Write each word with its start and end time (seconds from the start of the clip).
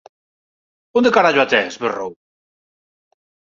Onde 0.97 1.13
carallo 1.15 1.41
a 1.43 1.49
tes? 1.51 1.73
–berrou−. 1.77 2.11